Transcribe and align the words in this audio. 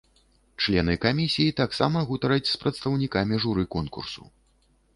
Члены 0.61 0.95
камісіі 1.03 1.51
таксама 1.61 2.03
гутараць 2.09 2.47
з 2.55 2.57
прадстаўнікамі 2.65 3.41
журы 3.47 3.69
конкурсу. 3.77 4.23